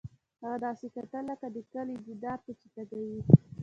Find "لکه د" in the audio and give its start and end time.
1.31-1.57